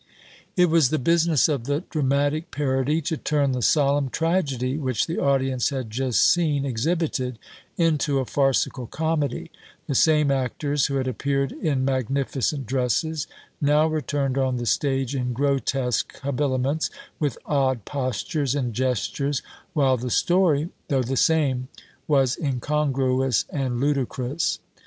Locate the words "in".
11.51-11.85, 15.15-15.33